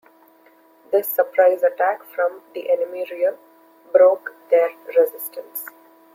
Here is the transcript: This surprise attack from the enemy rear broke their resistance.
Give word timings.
This 0.91 1.07
surprise 1.07 1.61
attack 1.61 2.03
from 2.15 2.41
the 2.55 2.71
enemy 2.71 3.05
rear 3.11 3.37
broke 3.93 4.33
their 4.49 4.71
resistance. 4.87 5.67